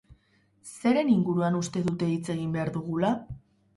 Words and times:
Zeren 0.69 1.11
inguruan 1.15 1.59
uste 1.59 1.85
dute 1.91 2.11
hitz 2.15 2.25
egin 2.39 2.57
behar 2.59 2.73
dugula? 2.79 3.13